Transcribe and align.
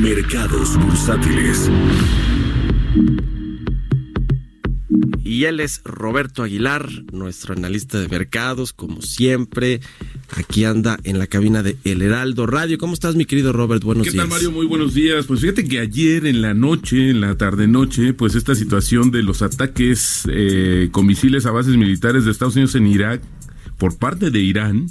Mercados 0.00 0.76
bursátiles. 0.78 1.68
Y 5.24 5.44
él 5.44 5.58
es 5.58 5.82
Roberto 5.84 6.44
Aguilar, 6.44 6.88
nuestro 7.12 7.54
analista 7.54 7.98
de 7.98 8.08
mercados, 8.08 8.72
como 8.72 9.02
siempre. 9.02 9.80
Aquí 10.36 10.64
anda 10.64 10.98
en 11.02 11.18
la 11.18 11.26
cabina 11.26 11.64
de 11.64 11.76
El 11.82 12.02
Heraldo 12.02 12.46
Radio. 12.46 12.78
¿Cómo 12.78 12.94
estás, 12.94 13.16
mi 13.16 13.24
querido 13.24 13.52
Robert? 13.52 13.82
Buenos 13.82 14.04
días. 14.04 14.14
¿Qué 14.14 14.20
tal, 14.20 14.28
Mario? 14.28 14.52
Muy 14.52 14.66
buenos 14.66 14.94
días. 14.94 15.26
Pues 15.26 15.40
fíjate 15.40 15.66
que 15.66 15.80
ayer 15.80 16.26
en 16.26 16.42
la 16.42 16.54
noche, 16.54 17.10
en 17.10 17.20
la 17.20 17.36
tarde-noche, 17.36 18.14
pues 18.14 18.36
esta 18.36 18.54
situación 18.54 19.10
de 19.10 19.24
los 19.24 19.42
ataques 19.42 20.22
eh, 20.30 20.90
con 20.92 21.06
misiles 21.06 21.44
a 21.44 21.50
bases 21.50 21.76
militares 21.76 22.24
de 22.24 22.30
Estados 22.30 22.54
Unidos 22.54 22.76
en 22.76 22.86
Irak 22.86 23.20
por 23.78 23.98
parte 23.98 24.30
de 24.30 24.40
Irán, 24.40 24.90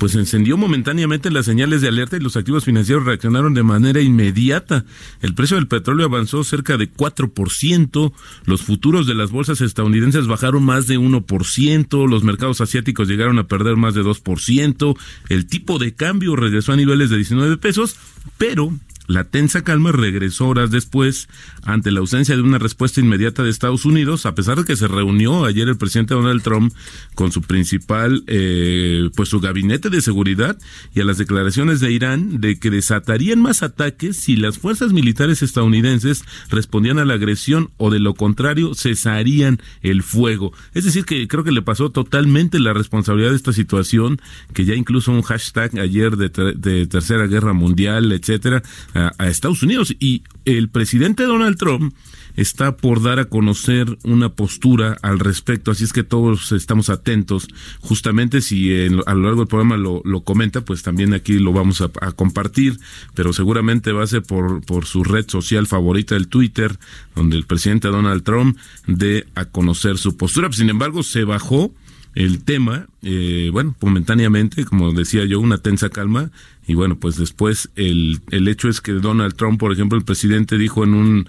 pues 0.00 0.14
encendió 0.14 0.56
momentáneamente 0.56 1.30
las 1.30 1.44
señales 1.44 1.82
de 1.82 1.88
alerta 1.88 2.16
y 2.16 2.20
los 2.20 2.34
activos 2.34 2.64
financieros 2.64 3.04
reaccionaron 3.04 3.52
de 3.52 3.62
manera 3.62 4.00
inmediata. 4.00 4.86
El 5.20 5.34
precio 5.34 5.58
del 5.58 5.68
petróleo 5.68 6.06
avanzó 6.06 6.42
cerca 6.42 6.78
de 6.78 6.90
4%, 6.90 8.12
los 8.46 8.62
futuros 8.62 9.06
de 9.06 9.14
las 9.14 9.30
bolsas 9.30 9.60
estadounidenses 9.60 10.26
bajaron 10.26 10.64
más 10.64 10.86
de 10.86 10.98
1%, 10.98 12.08
los 12.08 12.24
mercados 12.24 12.62
asiáticos 12.62 13.08
llegaron 13.08 13.38
a 13.38 13.46
perder 13.46 13.76
más 13.76 13.92
de 13.92 14.02
2%, 14.02 14.96
el 15.28 15.46
tipo 15.46 15.78
de 15.78 15.94
cambio 15.94 16.34
regresó 16.34 16.72
a 16.72 16.76
niveles 16.76 17.10
de 17.10 17.16
19 17.16 17.58
pesos, 17.58 17.96
pero 18.38 18.72
la 19.10 19.24
tensa 19.24 19.62
calma 19.62 19.90
regresó 19.90 20.46
horas 20.46 20.70
después 20.70 21.28
ante 21.64 21.90
la 21.90 21.98
ausencia 21.98 22.36
de 22.36 22.42
una 22.42 22.58
respuesta 22.58 23.00
inmediata 23.00 23.42
de 23.42 23.50
Estados 23.50 23.84
Unidos, 23.84 24.24
a 24.24 24.36
pesar 24.36 24.58
de 24.58 24.64
que 24.64 24.76
se 24.76 24.86
reunió 24.86 25.44
ayer 25.44 25.68
el 25.68 25.76
presidente 25.76 26.14
Donald 26.14 26.42
Trump 26.42 26.72
con 27.16 27.32
su 27.32 27.42
principal, 27.42 28.22
eh, 28.28 29.10
pues 29.16 29.28
su 29.28 29.40
gabinete 29.40 29.90
de 29.90 30.00
seguridad 30.00 30.56
y 30.94 31.00
a 31.00 31.04
las 31.04 31.18
declaraciones 31.18 31.80
de 31.80 31.90
Irán 31.90 32.40
de 32.40 32.60
que 32.60 32.70
desatarían 32.70 33.42
más 33.42 33.64
ataques 33.64 34.16
si 34.16 34.36
las 34.36 34.58
fuerzas 34.58 34.92
militares 34.92 35.42
estadounidenses 35.42 36.24
respondían 36.48 36.98
a 37.00 37.04
la 37.04 37.14
agresión 37.14 37.70
o 37.78 37.90
de 37.90 37.98
lo 37.98 38.14
contrario 38.14 38.74
cesarían 38.74 39.60
el 39.82 40.04
fuego. 40.04 40.52
Es 40.72 40.84
decir, 40.84 41.04
que 41.04 41.26
creo 41.26 41.42
que 41.42 41.50
le 41.50 41.62
pasó 41.62 41.90
totalmente 41.90 42.60
la 42.60 42.74
responsabilidad 42.74 43.30
de 43.30 43.36
esta 43.36 43.52
situación, 43.52 44.20
que 44.54 44.64
ya 44.64 44.74
incluso 44.74 45.10
un 45.10 45.22
hashtag 45.22 45.80
ayer 45.80 46.16
de, 46.16 46.28
de 46.54 46.86
Tercera 46.86 47.26
Guerra 47.26 47.54
Mundial, 47.54 48.12
etcétera, 48.12 48.62
a, 49.00 49.28
Estados 49.28 49.62
Unidos. 49.62 49.94
Y 49.98 50.22
el 50.44 50.68
presidente 50.68 51.24
Donald 51.24 51.56
Trump 51.56 51.94
está 52.36 52.76
por 52.76 53.02
dar 53.02 53.18
a 53.18 53.26
conocer 53.26 53.98
una 54.04 54.30
postura 54.30 54.96
al 55.02 55.18
respecto, 55.18 55.70
así 55.70 55.84
es 55.84 55.92
que 55.92 56.04
todos 56.04 56.52
estamos 56.52 56.88
atentos. 56.88 57.48
Justamente 57.80 58.40
si 58.40 58.72
a 59.06 59.14
lo 59.14 59.22
largo 59.22 59.40
del 59.40 59.48
programa 59.48 59.76
lo, 59.76 60.00
lo, 60.04 60.22
comenta, 60.22 60.62
pues 60.62 60.82
también 60.82 61.12
aquí 61.12 61.38
lo 61.38 61.52
vamos 61.52 61.80
a, 61.80 61.88
compartir, 62.12 62.78
pero 63.14 63.32
seguramente 63.32 63.92
va 63.92 64.04
a 64.04 64.06
ser 64.06 64.22
por, 64.22 64.64
por 64.64 64.86
su 64.86 65.04
red 65.04 65.28
social 65.28 65.66
favorita, 65.66 66.16
el 66.16 66.28
Twitter, 66.28 66.78
donde 67.14 67.36
el 67.36 67.46
presidente 67.46 67.88
Donald 67.88 68.22
Trump 68.22 68.56
dé 68.86 69.26
a 69.34 69.44
conocer 69.44 69.98
su 69.98 70.16
postura. 70.16 70.50
Sin 70.52 70.70
embargo, 70.70 71.02
se 71.02 71.24
bajó 71.24 71.72
el 72.14 72.42
tema, 72.42 72.86
eh, 73.02 73.50
bueno, 73.52 73.76
momentáneamente, 73.80 74.64
como 74.64 74.92
decía 74.92 75.24
yo, 75.24 75.40
una 75.40 75.58
tensa 75.58 75.90
calma, 75.90 76.30
y 76.66 76.74
bueno, 76.74 76.98
pues 76.98 77.16
después 77.16 77.70
el, 77.76 78.20
el 78.30 78.48
hecho 78.48 78.68
es 78.68 78.80
que 78.80 78.92
Donald 78.92 79.34
Trump, 79.34 79.58
por 79.58 79.72
ejemplo, 79.72 79.96
el 79.98 80.04
presidente 80.04 80.58
dijo 80.58 80.84
en 80.84 80.94
un, 80.94 81.28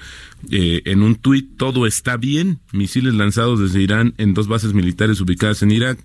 eh, 0.50 0.82
en 0.86 1.02
un 1.02 1.16
tuit, 1.16 1.58
todo 1.58 1.86
está 1.86 2.18
bien, 2.18 2.60
misiles 2.72 3.14
lanzados 3.14 3.60
desde 3.60 3.82
Irán 3.82 4.14
en 4.18 4.34
dos 4.34 4.48
bases 4.48 4.74
militares 4.74 5.22
ubicadas 5.22 5.62
en 5.64 5.72
Irak, 5.72 6.00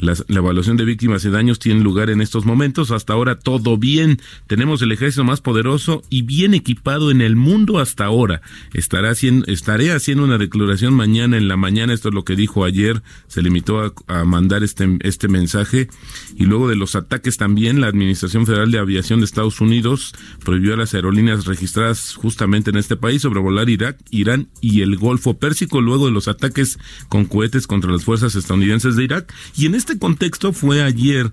la, 0.00 0.14
evaluación 0.28 0.76
de 0.76 0.84
víctimas 0.84 1.24
y 1.24 1.30
daños 1.30 1.58
tiene 1.58 1.80
lugar 1.80 2.10
en 2.10 2.20
estos 2.20 2.44
momentos. 2.44 2.90
Hasta 2.90 3.12
ahora 3.12 3.38
todo 3.38 3.78
bien. 3.78 4.20
Tenemos 4.46 4.82
el 4.82 4.92
ejército 4.92 5.24
más 5.24 5.40
poderoso 5.40 6.02
y 6.10 6.22
bien 6.22 6.54
equipado 6.54 7.10
en 7.10 7.20
el 7.20 7.36
mundo 7.36 7.78
hasta 7.78 8.04
ahora. 8.04 8.42
Estará 8.72 9.10
haciendo, 9.10 9.46
estaré 9.46 9.92
haciendo 9.92 10.24
una 10.24 10.38
declaración 10.38 10.94
mañana 10.94 11.36
en 11.36 11.48
la 11.48 11.56
mañana. 11.56 11.92
Esto 11.92 12.08
es 12.08 12.14
lo 12.14 12.24
que 12.24 12.36
dijo 12.36 12.64
ayer. 12.64 13.02
Se 13.28 13.42
limitó 13.42 13.94
a, 14.06 14.24
mandar 14.24 14.62
este, 14.62 14.98
este 15.00 15.28
mensaje. 15.28 15.88
Y 16.36 16.44
luego 16.44 16.68
de 16.68 16.76
los 16.76 16.96
ataques 16.96 17.36
también, 17.36 17.80
la 17.80 17.88
Administración 17.88 18.46
Federal 18.46 18.70
de 18.70 18.78
Aviación 18.78 19.20
de 19.20 19.26
Estados 19.26 19.60
Unidos 19.60 20.14
prohibió 20.44 20.74
a 20.74 20.76
las 20.76 20.94
aerolíneas 20.94 21.46
registradas 21.46 22.14
justamente 22.14 22.70
en 22.70 22.76
este 22.76 22.96
país 22.96 23.22
sobrevolar 23.22 23.68
Irak, 23.68 23.98
Irán 24.10 24.48
y 24.60 24.82
el 24.82 24.96
Golfo 24.96 25.38
Pérsico 25.38 25.80
luego 25.80 26.06
de 26.06 26.12
los 26.12 26.28
ataques 26.28 26.78
con 27.08 27.24
cohetes 27.24 27.66
contra 27.66 27.90
las 27.90 28.04
fuerzas 28.04 28.34
estadounidenses 28.34 28.96
de 28.96 29.04
Irak. 29.04 29.32
Y 29.56 29.66
en 29.66 29.74
este 29.74 29.85
este 29.86 30.00
contexto 30.00 30.52
fue 30.52 30.82
ayer 30.82 31.30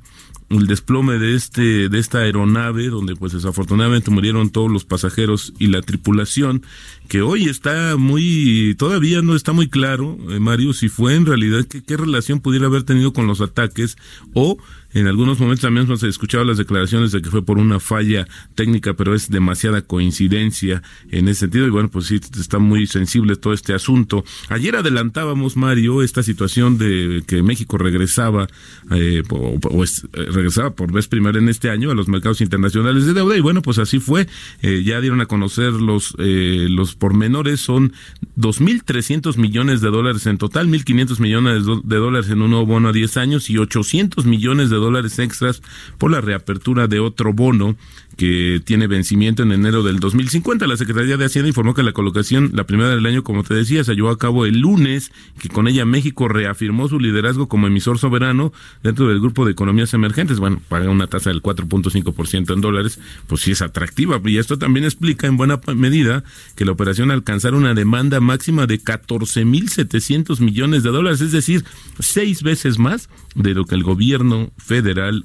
el 0.49 0.67
desplome 0.67 1.17
de 1.17 1.33
este 1.33 1.89
de 1.89 1.97
esta 1.97 2.19
aeronave 2.19 2.89
donde 2.89 3.15
pues 3.15 3.33
desafortunadamente 3.33 4.11
murieron 4.11 4.51
todos 4.51 4.71
los 4.71 4.85
pasajeros 4.85 5.53
y 5.57 5.67
la 5.67 5.81
tripulación 5.81 6.61
que 7.07 7.23
hoy 7.23 7.45
está 7.45 7.97
muy 7.97 8.75
todavía 8.77 9.23
no 9.23 9.35
está 9.35 9.53
muy 9.53 9.69
claro 9.69 10.19
eh, 10.29 10.39
Mario 10.39 10.73
si 10.73 10.87
fue 10.87 11.15
en 11.15 11.25
realidad 11.25 11.65
qué 11.65 11.97
relación 11.97 12.41
pudiera 12.41 12.67
haber 12.67 12.83
tenido 12.83 13.11
con 13.11 13.25
los 13.25 13.41
ataques 13.41 13.97
o 14.35 14.59
en 14.93 15.07
algunos 15.07 15.39
momentos 15.39 15.61
también 15.61 15.97
se 15.97 16.07
escuchado 16.07 16.43
las 16.43 16.57
declaraciones 16.57 17.11
de 17.11 17.21
que 17.21 17.29
fue 17.29 17.43
por 17.43 17.57
una 17.57 17.79
falla 17.79 18.27
técnica, 18.55 18.93
pero 18.93 19.15
es 19.15 19.29
demasiada 19.29 19.81
coincidencia 19.81 20.83
en 21.09 21.27
ese 21.27 21.41
sentido. 21.41 21.67
Y 21.67 21.69
bueno, 21.69 21.89
pues 21.89 22.05
sí, 22.05 22.19
está 22.39 22.59
muy 22.59 22.87
sensible 22.87 23.35
todo 23.35 23.53
este 23.53 23.73
asunto. 23.73 24.23
Ayer 24.49 24.75
adelantábamos, 24.75 25.57
Mario, 25.57 26.03
esta 26.03 26.23
situación 26.23 26.77
de 26.77 27.23
que 27.25 27.41
México 27.41 27.77
regresaba, 27.77 28.47
eh, 28.91 29.23
o, 29.29 29.83
eh, 29.83 29.87
regresaba 30.13 30.75
por 30.75 30.91
vez 30.91 31.07
primera 31.07 31.39
en 31.39 31.49
este 31.49 31.69
año 31.69 31.91
a 31.91 31.95
los 31.95 32.07
mercados 32.07 32.41
internacionales 32.41 33.05
de 33.05 33.13
deuda. 33.13 33.35
Y 33.35 33.41
bueno, 33.41 33.61
pues 33.61 33.79
así 33.79 33.99
fue. 33.99 34.27
Eh, 34.61 34.83
ya 34.85 35.01
dieron 35.01 35.21
a 35.21 35.25
conocer 35.25 35.73
los, 35.73 36.13
eh, 36.19 36.67
los 36.69 36.95
pormenores. 36.95 37.61
Son 37.61 37.93
2.300 38.37 39.37
millones 39.37 39.81
de 39.81 39.89
dólares 39.89 40.25
en 40.27 40.37
total, 40.37 40.67
1.500 40.67 41.19
millones 41.19 41.63
de 41.65 41.97
dólares 41.97 42.29
en 42.29 42.41
un 42.41 42.51
nuevo 42.51 42.65
bono 42.65 42.89
a 42.89 42.91
10 42.91 43.17
años 43.17 43.49
y 43.49 43.57
800 43.57 44.25
millones 44.25 44.69
de 44.69 44.75
dólares 44.75 44.82
extras 45.19 45.61
por 45.97 46.11
la 46.11 46.21
reapertura 46.21 46.87
de 46.87 46.99
otro 46.99 47.33
bono 47.33 47.75
que 48.17 48.61
tiene 48.63 48.87
vencimiento 48.87 49.43
en 49.43 49.51
enero 49.51 49.83
del 49.83 49.99
2050. 49.99 50.67
La 50.67 50.77
Secretaría 50.77 51.17
de 51.17 51.25
Hacienda 51.25 51.47
informó 51.47 51.73
que 51.73 51.83
la 51.83 51.93
colocación, 51.93 52.51
la 52.53 52.65
primera 52.65 52.89
del 52.89 53.05
año, 53.05 53.23
como 53.23 53.43
te 53.43 53.53
decía, 53.53 53.83
se 53.83 53.95
llevó 53.95 54.09
a 54.09 54.17
cabo 54.17 54.45
el 54.45 54.59
lunes, 54.59 55.11
que 55.39 55.49
con 55.49 55.67
ella 55.67 55.85
México 55.85 56.27
reafirmó 56.27 56.87
su 56.87 56.99
liderazgo 56.99 57.47
como 57.47 57.67
emisor 57.67 57.97
soberano 57.97 58.53
dentro 58.83 59.07
del 59.07 59.19
grupo 59.19 59.45
de 59.45 59.51
economías 59.53 59.93
emergentes. 59.93 60.39
Bueno, 60.39 60.61
paga 60.69 60.89
una 60.89 61.07
tasa 61.07 61.31
del 61.31 61.41
4.5% 61.41 62.53
en 62.53 62.61
dólares, 62.61 62.99
pues 63.27 63.41
sí 63.41 63.51
es 63.51 63.61
atractiva. 63.61 64.21
Y 64.25 64.37
esto 64.37 64.57
también 64.57 64.85
explica 64.85 65.27
en 65.27 65.37
buena 65.37 65.59
medida 65.75 66.23
que 66.55 66.65
la 66.65 66.71
operación 66.71 67.11
alcanzara 67.11 67.57
una 67.57 67.73
demanda 67.73 68.19
máxima 68.19 68.67
de 68.67 68.79
14.700 68.79 70.39
millones 70.39 70.83
de 70.83 70.89
dólares, 70.91 71.21
es 71.21 71.31
decir, 71.31 71.65
seis 71.99 72.43
veces 72.43 72.77
más 72.77 73.09
de 73.35 73.53
lo 73.53 73.65
que 73.65 73.75
el 73.75 73.83
gobierno 73.83 74.51
federal 74.57 74.72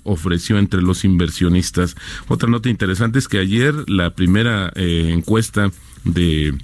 ofreció 0.04 0.58
entre 0.58 0.82
los 0.82 1.04
inversionistas. 1.04 1.96
Otra 2.28 2.48
nota 2.48 2.68
interesante 2.68 3.18
es 3.18 3.28
que 3.28 3.38
ayer 3.38 3.74
la 3.88 4.10
primera 4.10 4.72
eh, 4.74 5.10
encuesta 5.12 5.70
de 6.04 6.54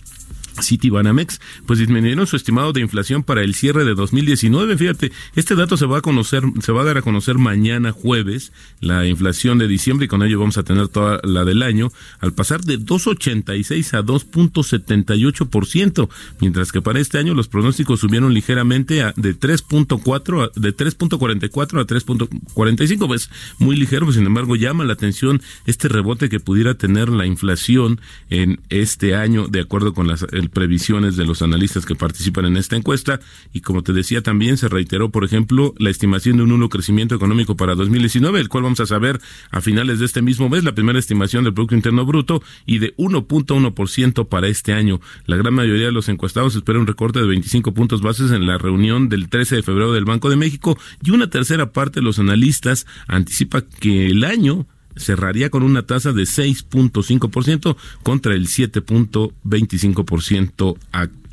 Citibanamex, 0.63 1.41
pues 1.67 1.79
disminuyeron 1.79 2.27
su 2.27 2.37
estimado 2.37 2.73
de 2.73 2.81
inflación 2.81 3.23
para 3.23 3.43
el 3.43 3.55
cierre 3.55 3.85
de 3.85 3.95
2019. 3.95 4.77
Fíjate, 4.77 5.13
este 5.35 5.55
dato 5.55 5.77
se 5.77 5.87
va 5.87 5.99
a 5.99 6.03
conocer, 6.03 6.43
se 6.61 6.73
va 6.73 6.83
a 6.83 6.85
dar 6.85 6.99
a 6.99 7.03
conocer 7.03 7.39
mañana 7.39 7.93
jueves, 7.93 8.53
la 8.81 9.07
inflación 9.07 9.59
de 9.59 9.69
diciembre, 9.69 10.07
y 10.07 10.09
con 10.09 10.23
ello 10.23 10.39
vamos 10.39 10.59
a 10.59 10.63
tener 10.63 10.89
toda 10.89 11.21
la 11.23 11.45
del 11.45 11.63
año, 11.63 11.93
al 12.21 12.33
pasar 12.33 12.63
de 12.63 12.79
2.86 12.79 13.95
a 13.95 14.03
2.78%, 14.03 16.09
mientras 16.41 16.73
que 16.73 16.83
para 16.83 17.01
este 17.01 17.19
año 17.19 17.35
los 17.35 17.49
pronósticos 17.49 18.01
subieron 18.01 18.35
ligeramente 18.35 19.03
a, 19.03 19.13
de 19.17 19.39
3.4 19.39 20.53
de 20.55 20.77
3.44 20.77 21.81
a 21.81 21.87
3.45, 21.87 23.07
pues 23.07 23.31
muy 23.59 23.77
ligero, 23.77 24.07
pues 24.07 24.17
sin 24.17 24.27
embargo 24.27 24.57
llama 24.57 24.85
la 24.85 24.93
atención 24.93 25.43
este 25.67 25.89
rebote 25.89 26.29
que 26.29 26.41
pudiera 26.41 26.75
tener 26.75 27.09
la 27.09 27.27
inflación 27.27 28.01
en 28.31 28.61
este 28.69 29.15
año, 29.15 29.49
de 29.49 29.61
acuerdo 29.61 29.95
con 29.95 30.07
las 30.07 30.25
previsiones 30.51 31.17
de 31.17 31.25
los 31.25 31.43
analistas 31.43 31.87
que 31.87 31.95
participan 31.95 32.47
en 32.47 32.57
esta 32.57 32.77
encuesta 32.77 33.21
y 33.53 33.61
como 33.61 33.83
te 33.83 33.93
decía 33.93 34.23
también 34.23 34.57
se 34.57 34.69
reiteró, 34.69 35.11
por 35.11 35.25
ejemplo, 35.25 35.75
la 35.79 35.91
estimación 35.91 36.37
de 36.37 36.43
un 36.45 36.51
nulo 36.51 36.69
crecimiento 36.69 37.15
económico 37.15 37.57
para 37.57 37.75
2019, 37.75 38.41
el 38.41 38.49
cual 38.49 38.65
vamos 38.65 38.81
a 38.81 38.87
saber 38.87 39.21
a 39.51 39.61
finales 39.61 39.99
de 39.99 40.07
este 40.07 40.23
mismo 40.23 40.49
mes, 40.49 40.65
la 40.65 40.75
primera 40.75 40.99
estimación 40.99 41.45
del 41.45 41.55
Producto 41.55 41.75
Interno 41.75 42.05
Bruto 42.05 42.43
y 42.67 42.79
de 42.79 42.97
1.1% 42.97 44.29
para 44.29 44.49
este 44.49 44.73
año. 44.73 45.01
La 45.27 45.37
gran 45.37 45.55
mayoría 45.55 45.87
de 45.87 45.93
los 45.93 46.09
encuestados 46.09 46.55
espera 46.55 46.79
un 46.79 46.87
recorte 46.87 47.21
de 47.21 47.27
25 47.27 47.75
puntos 47.75 48.01
bases 48.01 48.31
en 48.31 48.47
la 48.47 48.59
reunión 48.59 49.09
del 49.09 49.29
13 49.29 49.57
de 49.57 49.63
febrero 49.63 49.93
del 49.93 50.05
Banco 50.05 50.31
de 50.31 50.37
México 50.37 50.79
y 51.03 51.11
una 51.11 51.31
tercera 51.31 51.73
parte 51.73 52.01
de 52.01 52.05
los 52.05 52.19
analistas 52.19 52.87
anticipa 53.07 53.63
que 53.63 54.07
el 54.07 54.25
año 54.25 54.67
cerraría 54.97 55.51
con 55.51 55.63
una 55.63 55.87
tasa 55.87 56.13
de 56.13 56.23
6.5% 56.23 57.77
contra 58.03 58.35
el 58.35 58.47
7.25% 58.47 60.79
actual. 60.93 61.24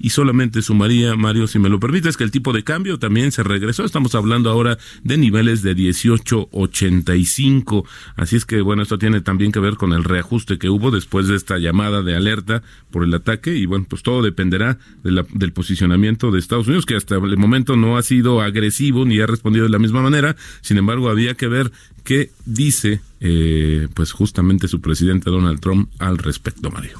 Y 0.00 0.10
solamente 0.10 0.62
sumaría, 0.62 1.14
Mario, 1.14 1.46
si 1.46 1.58
me 1.58 1.68
lo 1.68 1.78
permites, 1.78 2.16
que 2.16 2.24
el 2.24 2.30
tipo 2.30 2.52
de 2.52 2.64
cambio 2.64 2.98
también 2.98 3.30
se 3.30 3.42
regresó. 3.42 3.84
Estamos 3.84 4.14
hablando 4.14 4.50
ahora 4.50 4.78
de 5.04 5.16
niveles 5.16 5.62
de 5.62 5.76
18.85. 5.76 7.84
Así 8.16 8.36
es 8.36 8.44
que, 8.44 8.60
bueno, 8.60 8.82
esto 8.82 8.98
tiene 8.98 9.20
también 9.20 9.52
que 9.52 9.60
ver 9.60 9.74
con 9.74 9.92
el 9.92 10.04
reajuste 10.04 10.58
que 10.58 10.68
hubo 10.68 10.90
después 10.90 11.28
de 11.28 11.36
esta 11.36 11.58
llamada 11.58 12.02
de 12.02 12.16
alerta 12.16 12.62
por 12.90 13.04
el 13.04 13.14
ataque. 13.14 13.56
Y 13.56 13.66
bueno, 13.66 13.86
pues 13.88 14.02
todo 14.02 14.22
dependerá 14.22 14.78
del 15.04 15.52
posicionamiento 15.52 16.32
de 16.32 16.40
Estados 16.40 16.66
Unidos, 16.66 16.86
que 16.86 16.96
hasta 16.96 17.16
el 17.16 17.36
momento 17.36 17.76
no 17.76 17.96
ha 17.96 18.02
sido 18.02 18.40
agresivo 18.40 19.04
ni 19.04 19.20
ha 19.20 19.26
respondido 19.26 19.66
de 19.66 19.70
la 19.70 19.78
misma 19.78 20.02
manera. 20.02 20.34
Sin 20.62 20.78
embargo, 20.78 21.10
había 21.10 21.34
que 21.34 21.46
ver 21.46 21.70
qué 22.02 22.30
dice 22.44 23.00
eh, 23.20 23.88
pues 23.94 24.12
justamente 24.12 24.68
su 24.68 24.80
presidente 24.80 25.30
Donald 25.30 25.60
Trump 25.60 25.90
al 25.98 26.18
respecto, 26.18 26.70
Mario. 26.70 26.98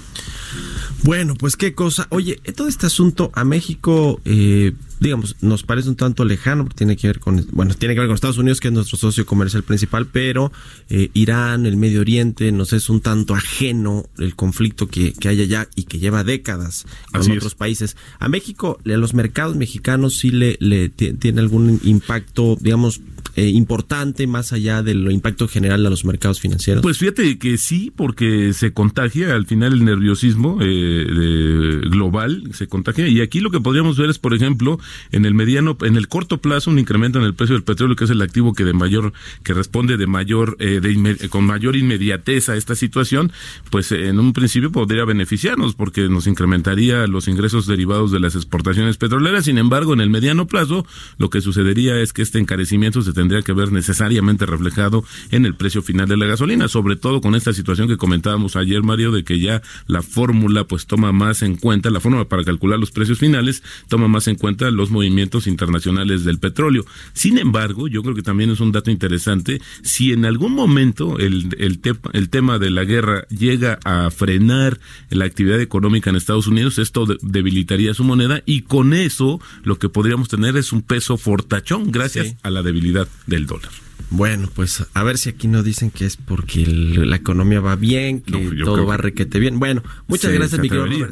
Bueno, 1.05 1.35
pues 1.35 1.57
qué 1.57 1.75
cosa. 1.75 2.07
Oye, 2.11 2.41
todo 2.57 2.69
este 2.69 2.87
asunto 2.87 3.31
a 3.35 3.45
México, 3.45 4.21
eh, 4.25 4.73
digamos, 5.01 5.37
nos 5.41 5.63
parece 5.63 5.89
un 5.89 5.97
tanto 5.97 6.25
lejano, 6.25 6.65
porque 6.65 6.79
tiene 6.79 6.97
que 6.97 7.07
ver 7.07 7.21
con, 7.21 7.47
bueno, 7.53 7.75
tiene 7.75 7.95
que 7.95 8.01
ver 8.01 8.09
con 8.09 8.15
Estados 8.15 8.39
Unidos, 8.39 8.61
que 8.61 8.69
es 8.69 8.75
nuestro 8.75 8.99
socio 8.99 9.25
comercial 9.25 9.63
principal, 9.63 10.07
pero 10.07 10.51
eh, 10.91 11.11
Irán, 11.15 11.67
el 11.67 11.77
Medio 11.77 12.01
Oriente, 12.01 12.51
nos 12.53 12.73
es 12.73 12.91
un 12.91 13.01
tanto 13.01 13.35
ajeno 13.35 14.07
el 14.19 14.35
conflicto 14.35 14.89
que, 14.89 15.13
que 15.13 15.29
hay 15.29 15.41
allá 15.41 15.69
y 15.77 15.85
que 15.85 15.99
lleva 15.99 16.25
décadas 16.25 16.85
con 17.13 17.31
otros 17.31 17.55
países. 17.55 17.97
A 18.19 18.29
México, 18.29 18.79
a 18.85 18.89
los 18.89 19.15
mercados 19.15 19.57
mexicanos 19.57 20.19
sí 20.19 20.31
le, 20.31 20.57
le 20.61 20.89
tiene 20.89 21.41
algún 21.41 21.81
impacto, 21.85 22.57
digamos, 22.61 23.01
eh, 23.39 23.51
importante 23.51 24.27
más 24.27 24.53
allá 24.53 24.83
del 24.83 25.13
impacto 25.13 25.47
general 25.47 25.87
a 25.87 25.91
los 25.91 26.05
mercados 26.05 26.41
financieros? 26.41 26.83
Pues 26.83 26.99
fíjate 26.99 27.39
que 27.39 27.57
sí, 27.57 27.93
porque 27.95 28.53
se 28.53 28.73
contagia 28.73 29.37
al 29.37 29.47
final 29.47 29.75
el 29.75 29.85
nerviosismo 29.85 30.59
eh, 30.61 31.81
global, 31.89 32.51
se 32.53 32.67
contagia. 32.67 33.07
Y 33.07 33.21
aquí 33.21 33.39
lo 33.39 33.53
que 33.53 33.61
podríamos 33.61 33.97
ver 33.97 34.11
es, 34.11 34.19
por 34.19 34.35
ejemplo, 34.35 34.81
en 35.13 35.25
el 35.25 35.35
mediano, 35.35 35.79
en 35.83 35.97
el 35.97 36.09
corto 36.09 36.39
plazo, 36.39 36.73
un 36.73 36.81
incremento 36.81 37.21
en 37.21 37.27
el 37.27 37.35
precio 37.35 37.55
del 37.55 37.63
petróleo, 37.63 37.95
que 37.95 38.05
es 38.05 38.11
el 38.11 38.23
activo 38.23 38.55
que 38.55 38.65
de 38.65 38.73
mayor, 38.73 39.13
que 39.45 39.55
responde 39.55 39.97
de 39.97 40.09
mayor, 40.09 40.57
eh, 40.59 40.81
de 40.81 41.29
con 41.29 41.45
mayor 41.45 41.77
inmediatez 41.77 42.49
a 42.49 42.57
esta 42.57 42.75
situación, 42.75 43.31
pues 43.71 43.93
en 43.93 44.19
un 44.19 44.33
principio 44.33 44.73
podría 44.73 45.05
beneficiarnos 45.05 45.77
porque 45.77 46.09
nos 46.09 46.27
incrementaría 46.27 47.07
los 47.07 47.29
ingresos 47.29 47.69
derivados 47.69 48.11
de 48.11 48.19
las 48.19 48.35
exportaciones 48.35 48.97
petroleras. 48.97 49.45
Sin 49.45 49.59
embargo, 49.59 49.93
en 49.93 50.01
el 50.01 50.11
mediano 50.11 50.49
plazo, 50.49 50.85
lo 51.19 51.31
que 51.31 51.41
sucedería 51.41 52.01
es 52.01 52.13
que 52.13 52.23
este 52.23 52.41
encarecimiento 52.41 53.03
se 53.03 53.13
tendría 53.13 53.28
tendría 53.29 53.43
que 53.43 53.53
ver 53.53 53.73
necesariamente 53.73 54.47
reflejado 54.47 55.05
en 55.31 55.45
el 55.45 55.55
precio 55.55 55.83
final 55.83 56.09
de 56.09 56.17
la 56.17 56.25
gasolina, 56.25 56.67
sobre 56.67 56.97
todo 56.97 57.21
con 57.21 57.35
esta 57.35 57.53
situación 57.53 57.87
que 57.87 57.99
comentábamos 57.99 58.57
ayer, 58.57 58.83
Mario, 58.83 59.13
de 59.13 59.23
que 59.23 59.39
ya 59.39 59.61
la 59.87 60.01
fórmula 60.01 60.65
pues 60.65 60.87
toma 60.87 61.13
más 61.13 61.43
en 61.43 61.57
cuenta, 61.57 61.91
la 61.91 62.01
fórmula 62.01 62.25
para 62.25 62.43
calcular 62.43 62.79
los 62.79 62.91
precios 62.91 63.19
finales 63.19 63.63
toma 63.89 64.09
más 64.09 64.29
en 64.29 64.37
cuenta 64.37 64.71
los 64.71 64.91
movimientos 64.91 65.47
internacionales 65.47 66.25
del 66.25 66.39
petróleo. 66.39 66.87
Sin 67.13 67.37
embargo, 67.37 67.87
yo 67.87 68.03
creo 68.03 68.15
que 68.15 68.23
también 68.23 68.49
es 68.49 68.61
un 68.61 68.73
dato 68.73 68.91
interesante, 68.91 69.61
si 69.83 70.13
en 70.13 70.25
algún 70.25 70.55
momento 70.55 71.19
el, 71.19 71.55
el, 71.59 71.81
el 72.15 72.31
tema 72.31 72.59
de 72.59 72.71
la 72.71 72.85
guerra 72.85 73.27
llega 73.29 73.79
a 73.85 74.11
frenar 74.11 74.81
la 75.11 75.27
actividad 75.27 75.61
económica 75.61 76.09
en 76.09 76.17
Estados 76.17 76.47
Unidos, 76.47 76.79
esto 76.79 77.05
debilitaría 77.21 77.93
su 77.93 78.05
moneda 78.05 78.43
y 78.47 78.63
con 78.63 78.95
eso 78.95 79.39
lo 79.65 79.79
que 79.79 79.91
podríamos 79.91 80.29
tener 80.29 80.57
es 80.57 80.73
un 80.73 80.81
peso 80.81 81.19
fortachón 81.19 81.93
gracias 81.93 82.35
a 82.43 82.49
la 82.49 82.63
debilidad 82.63 83.08
del 83.27 83.47
dólar. 83.47 83.73
Bueno, 84.11 84.49
pues 84.55 84.87
a 84.95 85.03
ver 85.03 85.19
si 85.19 85.29
aquí 85.29 85.49
no 85.49 85.63
dicen 85.63 85.91
que 85.91 86.07
es 86.07 86.17
porque 86.17 86.63
el, 86.63 87.11
la 87.11 87.17
economía 87.17 87.61
va 87.61 87.77
bien, 87.77 88.21
que 88.21 88.39
no, 88.39 88.65
todo 88.65 88.87
va 88.87 88.97
requete 88.97 89.39
bien. 89.39 89.59
Bueno, 89.59 89.83
muchas 90.07 90.33
gracias, 90.33 90.61
mi 90.61 90.69
querido 90.69 91.09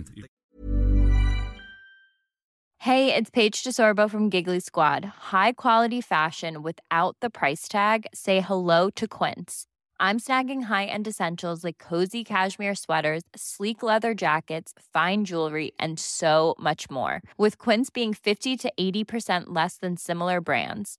Hey, 2.79 3.13
it's 3.13 3.31
Paige 3.31 3.65
DeSorbo 3.65 4.09
from 4.09 4.31
Giggly 4.31 4.61
Squad. 4.61 5.05
High 5.05 5.55
quality 5.55 6.01
fashion 6.01 6.63
without 6.63 7.17
the 7.21 7.29
price 7.29 7.67
tag. 7.67 8.07
Say 8.15 8.41
hello 8.41 8.91
to 8.91 9.09
Quince. 9.09 9.67
I'm 9.99 10.21
snagging 10.21 10.65
high-end 10.65 11.09
essentials 11.09 11.65
like 11.65 11.79
cozy 11.79 12.23
cashmere 12.23 12.77
sweaters, 12.77 13.23
sleek 13.35 13.83
leather 13.83 14.15
jackets, 14.15 14.73
fine 14.93 15.25
jewelry, 15.25 15.73
and 15.81 15.99
so 15.99 16.55
much 16.61 16.89
more. 16.89 17.23
With 17.37 17.59
Quince 17.59 17.91
being 17.91 18.15
50 18.15 18.57
to 18.57 18.73
80% 18.79 19.47
less 19.49 19.79
than 19.79 19.97
similar 19.97 20.41
brands 20.41 20.99